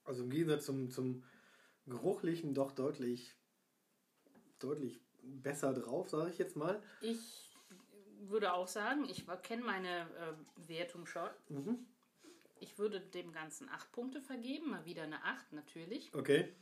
[0.04, 1.22] also im Gegensatz zum, zum
[1.86, 3.36] Geruchlichen, doch deutlich,
[4.58, 6.82] deutlich besser drauf, sage ich jetzt mal.
[7.02, 7.49] Ich
[8.28, 11.30] würde auch sagen, ich kenne meine äh, Wertung schon.
[11.48, 11.86] Mhm.
[12.58, 16.12] Ich würde dem Ganzen acht Punkte vergeben, mal wieder eine acht natürlich.
[16.14, 16.52] Okay.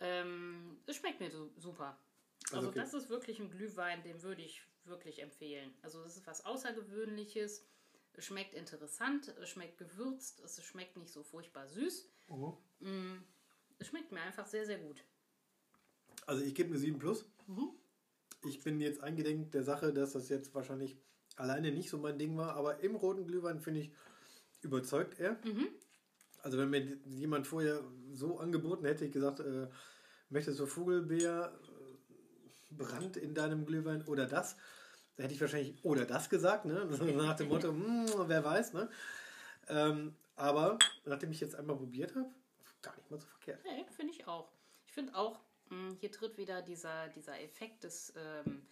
[0.00, 1.98] Ähm, es schmeckt mir so, super.
[2.44, 2.78] Also, Also okay.
[2.80, 5.72] das ist wirklich ein Glühwein, den würde ich wirklich empfehlen.
[5.82, 7.66] Also es ist was Außergewöhnliches.
[8.12, 12.08] Es schmeckt interessant, es schmeckt gewürzt, es schmeckt nicht so furchtbar süß.
[12.80, 13.22] Mhm.
[13.78, 15.02] Es schmeckt mir einfach sehr, sehr gut.
[16.26, 17.24] Also ich gebe eine 7 plus.
[17.46, 17.70] Mhm.
[18.48, 20.96] Ich bin jetzt eingedenk der Sache, dass das jetzt wahrscheinlich
[21.36, 23.90] alleine nicht so mein Ding war, aber im roten Glühwein finde ich
[24.62, 25.32] überzeugt er.
[25.44, 25.68] Mhm.
[26.42, 27.82] Also wenn mir jemand vorher
[28.12, 29.68] so angeboten hätte, ich gesagt, äh,
[30.30, 31.52] möchtest du Vogelbeer
[32.70, 34.56] äh, Brand in deinem Glühwein oder das,
[35.16, 36.84] da hätte ich wahrscheinlich oder das gesagt, ne?
[37.16, 38.88] nach dem Motto, hm, wer weiß, ne?
[39.68, 42.28] Ähm, aber nachdem ich jetzt einmal probiert habe,
[42.82, 43.60] gar nicht mal so verkehrt.
[43.64, 44.52] Nee, finde ich auch.
[44.86, 45.40] Ich finde auch,
[46.00, 48.62] hier tritt wieder dieser, dieser Effekt des, ähm,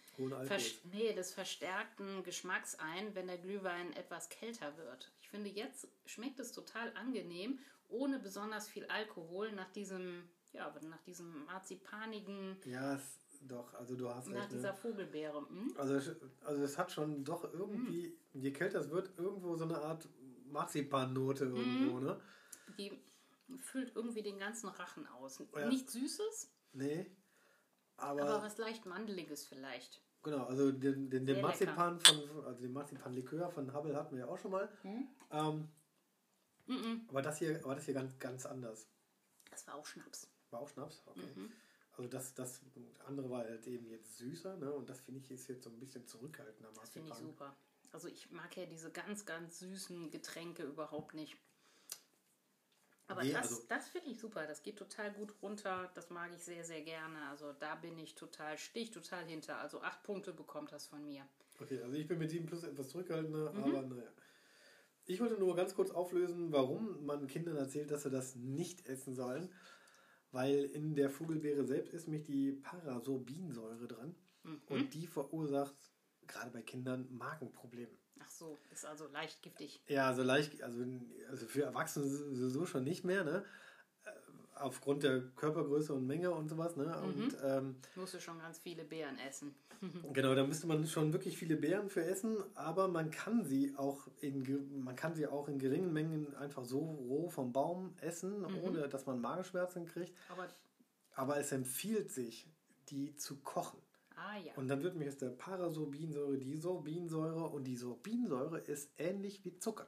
[0.91, 5.11] nee, des verstärkten Geschmacks ein, wenn der Glühwein etwas kälter wird.
[5.21, 11.01] Ich finde, jetzt schmeckt es total angenehm, ohne besonders viel Alkohol, nach diesem, ja, nach
[11.03, 14.53] diesem marzipanigen, Ja, es, doch, also du hast nach recht.
[14.53, 14.77] dieser Ne?
[14.77, 15.39] Vogelbeere.
[15.49, 15.73] Hm?
[15.77, 19.77] Also, es- also es hat schon doch irgendwie, je kälter es wird, irgendwo so eine
[19.77, 20.07] Art
[20.49, 22.19] Marzipannote irgendwo, ne?
[22.77, 22.97] Die
[23.59, 25.43] füllt irgendwie den ganzen Rachen aus.
[25.55, 25.67] Ja.
[25.67, 27.09] Nicht Süßes, Nee.
[27.97, 30.01] Aber, aber was leicht Mandeliges vielleicht.
[30.21, 34.31] genau, also den, den, den Marzipan von, also den Marzipanlikör von Hubble hatten wir ja
[34.31, 34.69] auch schon mal.
[35.31, 35.69] Ähm,
[36.67, 37.05] Mhm.
[37.09, 38.87] aber das hier, aber das hier ganz, ganz anders.
[39.51, 40.27] Das war auch Schnaps.
[40.49, 41.03] War auch Schnaps?
[41.05, 41.21] Okay.
[41.35, 41.51] Mhm.
[41.91, 42.59] Also das, das
[43.05, 44.73] andere war halt eben jetzt süßer, ne?
[44.73, 47.31] Und das finde ich ist jetzt so ein bisschen zurückhaltender Das finde ich Marzipan.
[47.31, 47.55] super.
[47.91, 51.37] Also ich mag ja diese ganz, ganz süßen Getränke überhaupt nicht.
[53.07, 54.47] Aber Nee, das, also- das finde ich super.
[54.47, 55.91] Das geht total gut runter.
[55.93, 57.27] Das mag ich sehr, sehr gerne.
[57.29, 59.57] Also da bin ich total, stich total hinter.
[59.59, 61.27] Also acht Punkte bekommt das von mir.
[61.59, 63.63] Okay, also ich bin mit 7 plus etwas zurückhaltender, Mhm.
[63.63, 64.11] aber naja.
[65.05, 69.13] Ich wollte nur ganz kurz auflösen, warum man Kindern erzählt, dass sie das nicht essen
[69.13, 69.53] sollen.
[70.31, 74.15] Weil in der Vogelbeere selbst ist nämlich die Parasorbinsäure dran.
[74.43, 74.61] Mhm.
[74.67, 75.75] Und die verursacht
[76.27, 77.95] gerade bei Kindern Magenprobleme.
[78.19, 79.81] Ach so, ist also leicht giftig.
[79.87, 80.83] Ja, also leicht, also,
[81.29, 83.43] also für Erwachsene sowieso schon nicht mehr, ne?
[84.05, 84.09] Äh,
[84.55, 86.85] Aufgrund der Körpergröße und Menge und sowas, ne?
[86.85, 87.03] Mhm.
[87.23, 89.53] Und ähm, Musst du schon ganz viele Beeren essen.
[90.13, 94.07] Genau, da müsste man schon wirklich viele Beeren für essen, aber man kann sie auch
[94.21, 98.57] in man kann sie auch in geringen Mengen einfach so roh vom Baum essen, Mhm.
[98.63, 100.17] ohne dass man Magenschmerzen kriegt.
[100.29, 100.47] Aber,
[101.15, 102.47] Aber es empfiehlt sich,
[102.89, 103.79] die zu kochen.
[104.25, 104.53] Ah ja.
[104.55, 109.57] Und dann wird mir jetzt der Parasorbinsäure, die Sorbinsäure und die Sorbinsäure ist ähnlich wie
[109.57, 109.87] Zucker.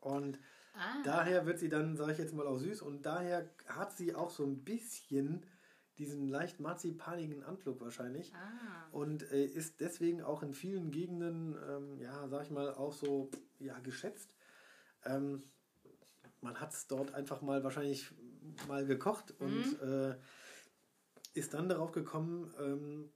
[0.00, 0.38] Und
[0.76, 4.14] Ah, daher wird sie dann, sage ich jetzt mal, auch süß und daher hat sie
[4.14, 5.46] auch so ein bisschen
[5.98, 8.32] diesen leicht marzipanigen Anflug wahrscheinlich.
[8.34, 8.88] ah.
[8.90, 13.30] Und äh, ist deswegen auch in vielen Gegenden, ähm, ja, sag ich mal, auch so
[13.60, 14.34] ja, geschätzt.
[15.04, 15.42] Ähm,
[16.40, 18.12] man hat es dort einfach mal wahrscheinlich
[18.66, 20.16] mal gekocht und äh,
[21.34, 23.12] ist dann darauf gekommen, ähm,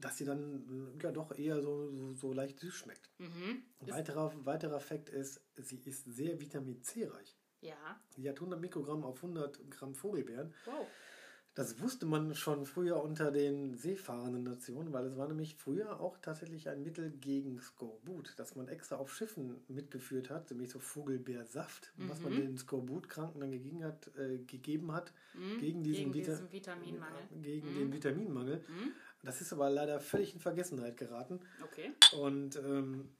[0.00, 3.10] dass sie dann ja doch eher so, so, so leicht süß schmeckt.
[3.18, 3.62] Mhm.
[3.80, 7.36] Weiterer, weiterer Fakt ist, sie ist sehr Vitamin C reich.
[7.60, 8.00] ja.
[8.16, 10.54] Sie hat 100 Mikrogramm auf 100 Gramm Vogelbeeren.
[10.64, 10.86] Wow.
[11.60, 16.16] Das wusste man schon früher unter den seefahrenden Nationen, weil es war nämlich früher auch
[16.16, 21.92] tatsächlich ein Mittel gegen Skorbut, das man extra auf Schiffen mitgeführt hat, nämlich so Vogelbeersaft,
[21.98, 25.12] was man den Skorbutkranken dann gegeben hat, äh, gegeben hat
[25.60, 27.28] gegen diesen, Gegen Vita diesen Vitaminmangel.
[27.42, 28.64] gegen den Vitaminmangel.
[29.22, 31.40] Das ist aber leider völlig in Vergessenheit geraten.
[31.62, 31.92] Okay.
[32.18, 33.10] Und ähm,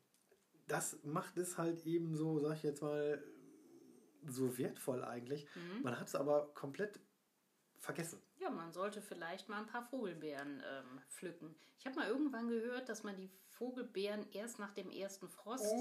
[0.66, 3.22] das macht es halt eben so, sag ich jetzt mal,
[4.26, 5.46] so wertvoll eigentlich.
[5.83, 6.98] Man hat es aber komplett
[7.81, 8.18] vergessen.
[8.50, 11.54] Ja, man sollte vielleicht mal ein paar Vogelbeeren ähm, pflücken.
[11.78, 15.74] Ich habe mal irgendwann gehört, dass man die Vogelbeeren erst nach dem ersten Frost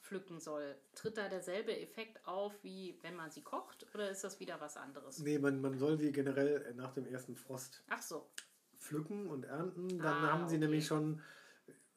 [0.00, 0.76] pflücken soll.
[0.94, 4.76] Tritt da derselbe Effekt auf, wie wenn man sie kocht, oder ist das wieder was
[4.76, 5.18] anderes?
[5.18, 8.28] Nee, man, man soll sie generell nach dem ersten Frost Ach so.
[8.78, 9.88] pflücken und ernten.
[9.98, 10.64] Dann Ah, haben sie okay.
[10.66, 11.20] nämlich schon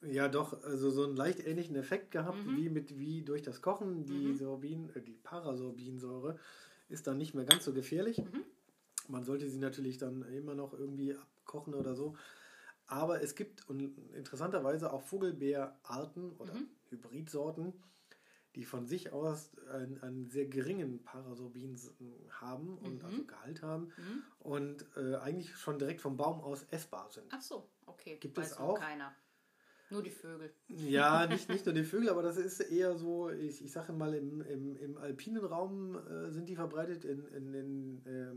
[0.01, 4.05] ja doch also so einen leicht ähnlichen Effekt gehabt wie mit wie durch das Kochen.
[4.05, 6.37] Die Sorbin, äh, die Parasorbinsäure
[6.89, 8.21] ist dann nicht mehr ganz so gefährlich.
[9.07, 12.15] Man sollte sie natürlich dann immer noch irgendwie abkochen oder so.
[12.87, 16.53] Aber es gibt und interessanterweise auch Vogelbeerarten oder
[16.89, 17.73] Hybridsorten,
[18.55, 21.79] die von sich aus einen, einen sehr geringen Parasorbin
[22.29, 23.91] haben und also Gehalt haben
[24.39, 27.25] und äh, eigentlich schon direkt vom Baum aus essbar sind.
[27.31, 28.17] Ach so, okay.
[28.19, 28.79] Gibt Weiß es auch?
[28.79, 29.13] keiner.
[29.89, 30.51] Nur die Vögel.
[30.67, 34.13] Ja, nicht, nicht nur die Vögel, aber das ist eher so, ich, ich sage mal,
[34.13, 38.33] im, im, im alpinen Raum äh, sind die verbreitet, in, in, in, äh,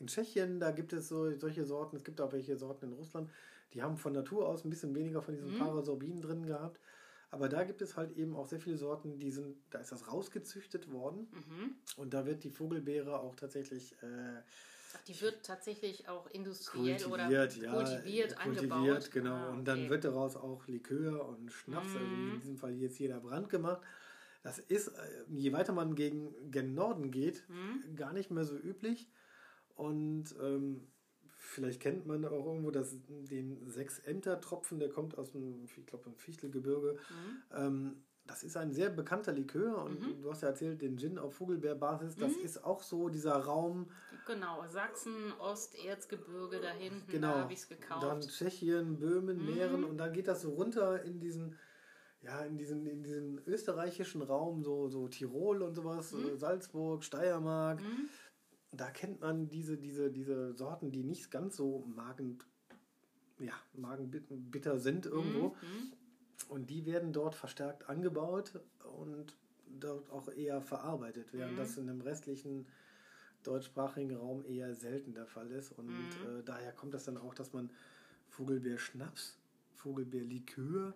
[0.00, 3.30] in Tschechien, da gibt es so, solche Sorten, es gibt auch welche Sorten in Russland,
[3.74, 5.58] die haben von Natur aus ein bisschen weniger von diesen mhm.
[5.58, 6.80] Parasorbinen drin gehabt.
[7.30, 10.08] Aber da gibt es halt eben auch sehr viele Sorten, die sind, da ist das
[10.08, 11.28] rausgezüchtet worden.
[11.30, 11.74] Mhm.
[11.96, 13.92] Und da wird die Vogelbeere auch tatsächlich.
[14.02, 14.40] Äh,
[14.96, 19.10] Ach, die wird tatsächlich auch industriell kultiviert, oder kultiviert, ja, kultiviert angebaut.
[19.10, 19.34] genau.
[19.34, 19.58] Ah, okay.
[19.58, 21.96] Und dann wird daraus auch Likör und Schnaps, mhm.
[21.96, 23.82] also in diesem Fall jetzt jeder Brand gemacht.
[24.42, 27.96] Das ist, äh, je weiter man gegen, gen Norden geht, mhm.
[27.96, 29.10] gar nicht mehr so üblich.
[29.78, 30.88] Und ähm,
[31.28, 36.94] vielleicht kennt man auch irgendwo das, den Sechs-Enter-Tropfen, der kommt aus dem, ich glaube, Fichtelgebirge.
[36.94, 37.56] Mhm.
[37.56, 40.20] Ähm, das ist ein sehr bekannter Likör und mhm.
[40.20, 42.44] du hast ja erzählt, den Gin auf Vogelbeerbasis, das mhm.
[42.44, 43.88] ist auch so dieser Raum.
[44.26, 47.34] Genau, Sachsen, Osterzgebirge da hinten, genau.
[47.34, 48.02] da habe ich es gekauft.
[48.02, 49.54] Dann Tschechien, Böhmen, mhm.
[49.54, 51.56] Mähren und dann geht das so runter in diesen,
[52.20, 56.36] ja, in diesen, in diesen österreichischen Raum, so, so Tirol und sowas, mhm.
[56.36, 57.80] Salzburg, Steiermark.
[57.80, 58.08] Mhm
[58.72, 62.38] da kennt man diese, diese, diese Sorten, die nicht ganz so magen,
[63.38, 65.48] ja, magenbitter sind irgendwo.
[65.48, 65.92] Mhm.
[66.48, 68.60] Und die werden dort verstärkt angebaut
[68.96, 71.58] und dort auch eher verarbeitet, während mhm.
[71.58, 72.66] das in dem restlichen
[73.42, 75.72] deutschsprachigen Raum eher selten der Fall ist.
[75.72, 76.40] Und mhm.
[76.40, 77.70] äh, daher kommt das dann auch, dass man
[78.28, 79.38] Vogelbeerschnaps,
[79.74, 80.94] Vogelbeerlikör,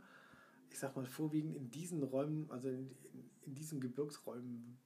[0.70, 4.78] ich sag mal vorwiegend in diesen Räumen, also in, in, in diesen Gebirgsräumen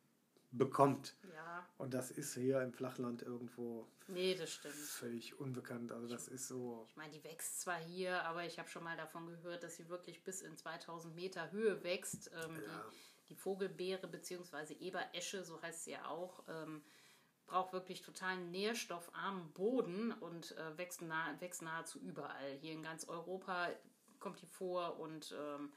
[0.56, 1.14] bekommt.
[1.34, 1.66] Ja.
[1.78, 4.74] Und das ist hier im Flachland irgendwo nee, das stimmt.
[4.74, 5.92] völlig unbekannt.
[5.92, 6.86] Also das ist so.
[6.88, 9.88] Ich meine, die wächst zwar hier, aber ich habe schon mal davon gehört, dass sie
[9.88, 12.30] wirklich bis in 2000 Meter Höhe wächst.
[12.32, 12.84] Ähm, ja.
[12.90, 14.74] die, die, Vogelbeere bzw.
[14.74, 16.82] Eberesche, so heißt sie ja auch, ähm,
[17.46, 22.52] braucht wirklich total nährstoffarmen Boden und äh, wächst, nah, wächst nahezu überall.
[22.60, 23.68] Hier in ganz Europa
[24.18, 25.72] kommt die vor und ähm,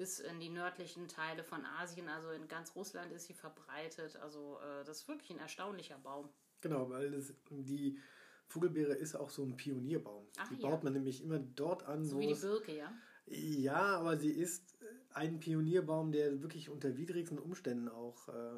[0.00, 4.16] bis in die nördlichen Teile von Asien, also in ganz Russland ist sie verbreitet.
[4.16, 6.30] Also äh, das ist wirklich ein erstaunlicher Baum.
[6.62, 7.98] Genau, weil das, die
[8.46, 10.26] Vogelbeere ist auch so ein Pionierbaum.
[10.38, 10.70] Ach, die ja.
[10.70, 12.06] baut man nämlich immer dort an.
[12.06, 12.90] So wie die Birke, ja?
[13.26, 14.74] Ja, aber sie ist
[15.12, 18.52] ein Pionierbaum, der wirklich unter widrigsten Umständen auch äh,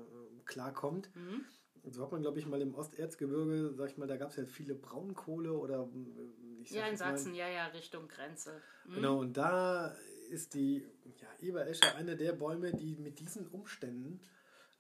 [0.45, 1.11] klarkommt.
[1.17, 1.45] Mhm.
[1.91, 4.45] So hat man, glaube ich, mal im Osterzgebirge, sag ich mal, da gab es ja
[4.45, 5.91] viele Braunkohle oder.
[5.93, 8.63] Äh, ja, in Sachsen, mal, ja, ja, Richtung Grenze.
[8.87, 8.95] Mhm.
[8.95, 9.97] Genau, und da
[10.33, 10.85] ist die
[11.21, 14.21] ja, Eberesche einer der Bäume, die mit diesen Umständen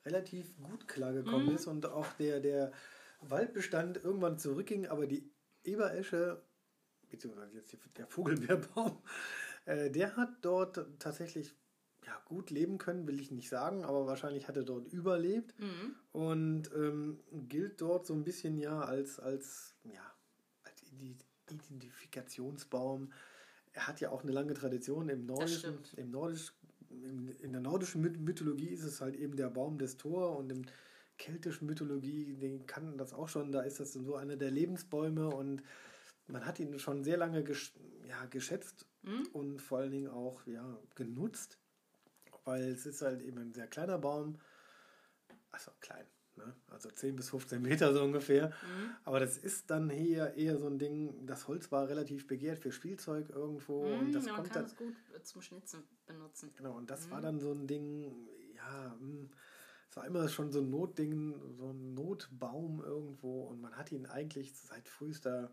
[0.04, 1.54] relativ gut klargekommen mhm.
[1.54, 2.72] ist und auch der, der
[3.20, 5.30] Waldbestand irgendwann zurückging, aber die
[5.64, 6.42] Eberesche,
[7.08, 9.00] beziehungsweise jetzt der Vogelbeerbaum,
[9.66, 11.54] äh, der hat dort tatsächlich
[12.04, 15.94] ja, gut leben können, will ich nicht sagen, aber wahrscheinlich hat er dort überlebt mhm.
[16.10, 20.02] und ähm, gilt dort so ein bisschen ja als, als, ja,
[20.64, 23.12] als Identifikationsbaum
[23.72, 26.52] er hat ja auch eine lange Tradition im nordischen, im nordisch,
[26.90, 30.66] in der nordischen Mythologie ist es halt eben der Baum des Thor und im
[31.16, 35.62] keltischen Mythologie, den kann das auch schon, da ist das so einer der Lebensbäume und
[36.26, 37.72] man hat ihn schon sehr lange gesch
[38.08, 39.26] ja, geschätzt mhm.
[39.32, 41.58] und vor allen Dingen auch ja, genutzt,
[42.44, 44.38] weil es ist halt eben ein sehr kleiner Baum,
[45.50, 46.54] also klein, Ne?
[46.70, 48.48] Also 10 bis 15 Meter so ungefähr.
[48.48, 48.90] Mhm.
[49.04, 52.72] Aber das ist dann hier eher so ein Ding, das Holz war relativ begehrt für
[52.72, 53.84] Spielzeug irgendwo.
[53.84, 56.52] Mhm, und das man kommt kann es gut zum Schnitzen benutzen.
[56.56, 57.10] Genau, und das mhm.
[57.10, 59.30] war dann so ein Ding, ja, hm,
[59.90, 63.42] es war immer schon so ein Notding, so ein Notbaum irgendwo.
[63.42, 65.52] Und man hat ihn eigentlich seit frühester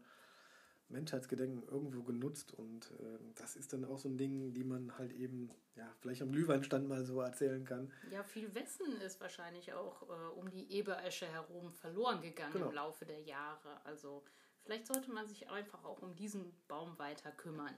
[0.89, 5.13] Menschheitsgedenken irgendwo genutzt und äh, das ist dann auch so ein Ding, die man halt
[5.13, 7.91] eben ja vielleicht am Glühweinstand mal so erzählen kann.
[8.11, 12.69] Ja, viel Wissen ist wahrscheinlich auch äh, um die Eberesche herum verloren gegangen genau.
[12.69, 13.85] im Laufe der Jahre.
[13.85, 14.23] Also
[14.63, 17.75] vielleicht sollte man sich einfach auch um diesen Baum weiter kümmern.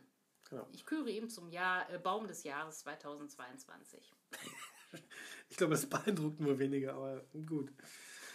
[0.49, 0.67] Genau.
[0.71, 4.13] Ich küre ihm zum Jahr, äh, Baum des Jahres 2022.
[5.49, 7.71] ich glaube, das beeindruckt nur weniger, aber gut.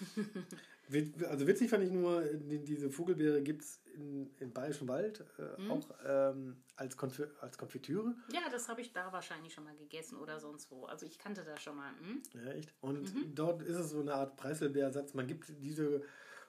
[1.29, 5.71] Also witzig fand ich nur, diese Vogelbeere gibt es in, im Bayerischen Wald äh, mhm.
[5.71, 8.15] auch ähm, als, Konf als Konfitüre.
[8.33, 10.85] Ja, das habe ich da wahrscheinlich schon mal gegessen oder sonst wo.
[10.85, 11.91] Also ich kannte das schon mal.
[12.01, 12.23] Hm?
[12.35, 12.73] Ja, echt.
[12.81, 13.35] Und mhm.
[13.35, 15.15] dort ist es so eine Art Preiselbeersatz.
[15.15, 16.03] Man gibt diese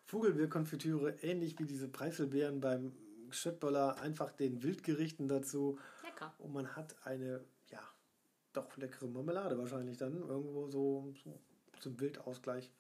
[0.06, 2.94] Vogelbeerkonfitüre ähnlich wie diese Preiselbeeren beim
[3.30, 5.80] Schöttboller einfach den Wildgerichten dazu.
[6.04, 6.34] Lecker.
[6.38, 7.82] Und man hat eine, ja,
[8.54, 11.40] doch leckere Marmelade wahrscheinlich dann irgendwo so, so
[11.80, 12.72] zum Wildausgleich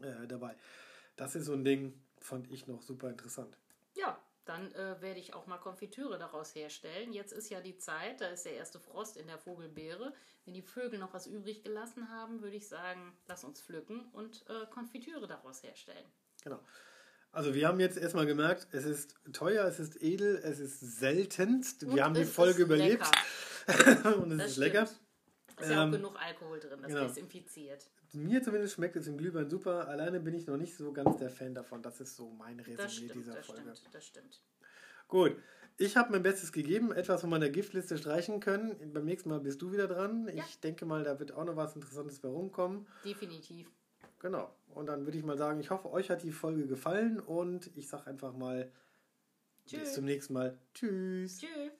[0.00, 0.56] äh, dabei.
[1.16, 3.56] Das ist so ein Ding, fand ich noch super interessant.
[3.94, 7.12] Ja, dann äh, werde ich auch mal Konfitüre daraus herstellen.
[7.12, 10.12] Jetzt ist ja die Zeit, da ist der erste Frost in der Vogelbeere.
[10.44, 14.44] Wenn die Vögel noch was übrig gelassen haben, würde ich sagen, lass uns pflücken und
[14.48, 16.04] äh, Konfitüre daraus herstellen.
[16.42, 16.58] Genau.
[17.30, 21.84] Also wir haben jetzt erstmal gemerkt, es ist teuer, es ist edel, es ist seltenst.
[21.84, 23.06] Und wir haben die Folge überlebt.
[24.18, 24.56] und es das ist stimmt.
[24.58, 24.82] lecker.
[25.56, 27.06] Es ist ja auch ähm, genug Alkohol drin, das genau.
[27.06, 27.88] desinfiziert.
[28.14, 29.88] Mir zumindest schmeckt es im Glühwein super.
[29.88, 31.82] Alleine bin ich noch nicht so ganz der Fan davon.
[31.82, 33.62] Das ist so mein Resümee stimmt, dieser das Folge.
[33.74, 34.42] Stimmt, das stimmt.
[35.08, 35.36] Gut.
[35.78, 38.92] Ich habe mein Bestes gegeben, etwas von meiner Giftliste streichen können.
[38.92, 40.28] Beim nächsten Mal bist du wieder dran.
[40.28, 40.44] Ja.
[40.46, 42.86] Ich denke mal, da wird auch noch was Interessantes bei rumkommen.
[43.04, 43.70] Definitiv.
[44.18, 44.54] Genau.
[44.74, 47.88] Und dann würde ich mal sagen, ich hoffe, euch hat die Folge gefallen und ich
[47.88, 48.70] sage einfach mal
[49.66, 49.80] Tschüss.
[49.80, 50.58] bis zum nächsten Mal.
[50.74, 51.38] Tschüss.
[51.38, 51.72] Tschüss.